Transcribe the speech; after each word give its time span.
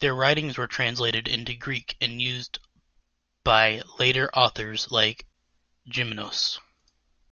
Their 0.00 0.12
writings 0.12 0.58
were 0.58 0.66
translated 0.66 1.28
into 1.28 1.54
Greek 1.54 1.96
and 2.00 2.20
used 2.20 2.58
by 3.44 3.82
later 3.96 4.28
authors 4.34 4.90
like 4.90 5.24
Geminos. 5.88 6.58